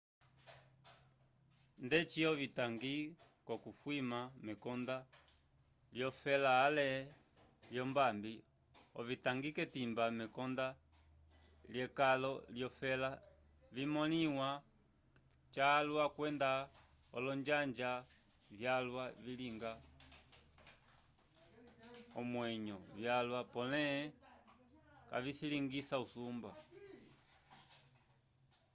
ndeci 1.85 2.19
ovitangi 2.31 2.95
k'okufwima 3.45 4.19
mekonda 4.45 4.97
lyofela 5.95 6.51
ale 6.65 6.87
lyombambi 7.73 8.33
ovitangi 8.99 9.49
k'etimba 9.57 10.03
mekonda 10.19 10.67
lyekalo 11.73 12.31
lyofela 12.55 13.09
vimõliwa 13.75 14.49
calwa 15.55 16.05
kwenda 16.15 16.49
olonjanja 17.15 17.91
vyalwa 18.57 19.03
vilinga 19.23 19.73
onyeñgo 22.19 22.79
yalwa 23.05 23.41
pole 23.53 23.85
kavilingisa 25.09 25.95
usumba 26.05 26.51